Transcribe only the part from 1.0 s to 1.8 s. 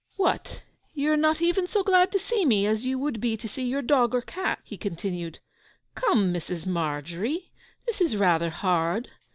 are not even